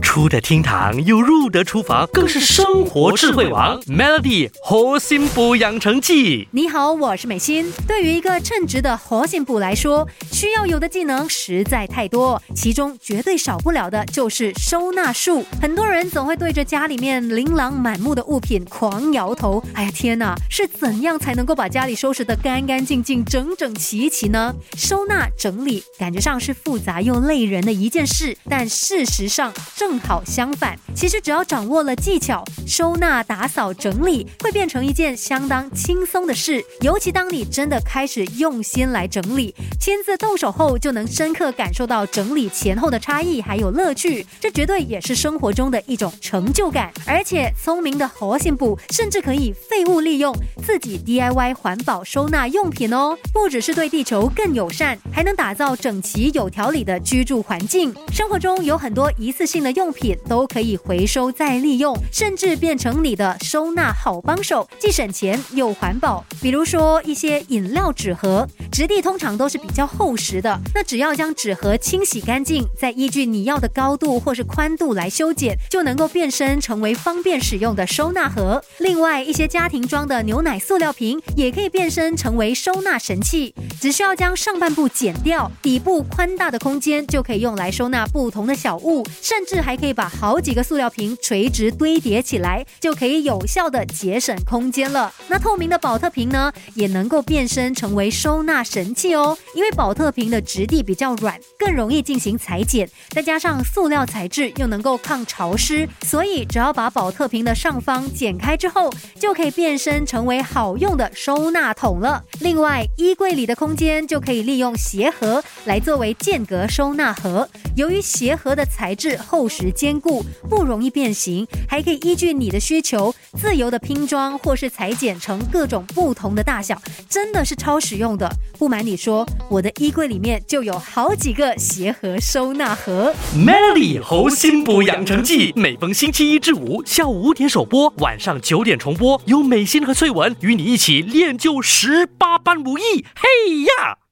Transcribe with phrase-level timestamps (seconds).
[0.00, 3.80] 出得厅堂又入得厨房，更是生活智慧王。
[3.82, 7.72] Melody 活心补养成记，你好，我是美心。
[7.86, 15.44] 对于一个称职的活心补来说，需要有的技能实在太多，其中绝对少不了的就是收纳术。
[15.60, 19.62] 很多人总会对着家里面琳琅满目的物品狂摇头。
[19.74, 24.54] 哎呀天哪，是怎样才能够把家里收拾得干干净净、整整齐齐呢？
[24.76, 29.89] 收纳整理感觉上是复杂又累人的一件事，但事实上正。
[29.90, 36.64] 正好相反，其实只要掌握了技巧，收纳、打扫、整理会变成一件相当轻松的事。
[36.82, 44.24] 尤其当你真的开始用心来整理，亲自动手后，就能深刻感受到整理前后的差异还有乐趣。
[44.38, 46.92] 这绝对也是生活中的一种成就感。
[47.04, 50.32] 而且聪明的活性部甚至可以废物利用，
[50.64, 57.92] 自己 DIY 环保收纳用品哦，不只是对地球更友善，还能打造整齐有条理的居住环境。
[58.12, 59.79] 生活中有很多一次性的用。
[59.80, 66.22] 用品都可以回收再利用，甚至变成你的收纳好帮手，既省钱又环保。
[66.42, 78.62] 比如说一些饮料纸盒，质地通常都是比较厚实的，那只要将纸盒清洗干净，再依据你要的高度或是宽度来修剪，就能够变身成为方便使用的收纳盒。
[78.80, 89.80] 另外，一些家庭装的牛奶塑料瓶也可以变身成为收纳神器，只需要将上半部剪掉，底部宽大的空间就可以用来收纳不同的小物，甚至还。
[89.80, 95.10] 可以把好几个塑料瓶垂直堆叠起来，就可以有效的节省空间了。
[95.26, 99.38] 那透明的宝特瓶呢，也能够变身成为收纳神器哦。
[99.54, 112.22] 因为宝特瓶的质地比较软，更容易进行裁剪，再加上塑料材质又能够抗潮湿，所以只要把宝特瓶的上方剪开之后，就可以变身成为好用的收纳桶了。
[112.40, 117.48] 另外，衣柜里的空间就可以利用鞋盒来作为间隔收纳盒。
[117.76, 119.70] 由于鞋盒的材质厚实。
[119.80, 128.30] 坚固不容易变形，还可以依据你的需求自由的拼装或是裁剪成各种不同的大小，真的是超实用的。
[128.58, 133.14] 不瞒你说，我的衣柜里面就有好几个鞋盒收纳盒。
[133.34, 143.04] Melody 猴心补养成记，每逢星期一至五下午五点首播，晚上九点重播，有美心和翠文与你一起练就十八般武艺。
[143.14, 144.09] 嘿呀！